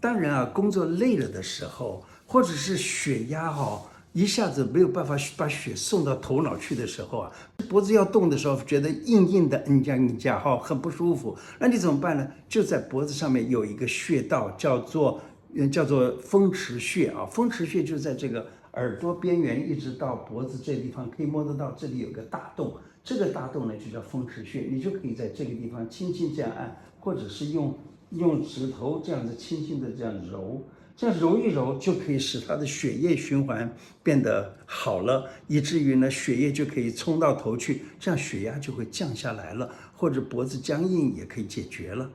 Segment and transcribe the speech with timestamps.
[0.00, 7.32] 当然啊，工作累了的时候，或者是血压哈一下子没有办法把血送到头脑去的时候啊，
[7.68, 11.36] 脖子要动的时候，觉得硬硬的，嗯这样嗯加哈，很不舒服。
[11.58, 12.30] 那你怎么办呢？
[12.48, 15.20] 就在脖子上面有一个穴道，叫做
[15.54, 17.26] 嗯叫做风池穴啊。
[17.26, 21.72] 风池穴就在这个耳朵边缘，一直到脖子这地方，可以摸得到。
[21.72, 22.72] 这里有个大洞。
[23.02, 27.76] 这个大洞呢，就叫风池穴，你就可以在这个地方轻轻这样按，或者是用
[28.10, 30.66] 用指头这样子轻轻的这样揉，
[30.96, 42.10] 这样揉一揉就可以使他的血液循环变得好了，以至于呢血液就可以冲到头去，这样血压就会降下来了，或者脖子僵硬也可以解决了。